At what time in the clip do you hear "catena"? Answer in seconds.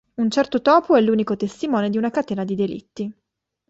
2.09-2.43